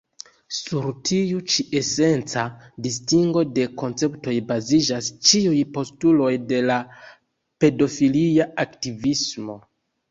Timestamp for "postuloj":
5.77-6.33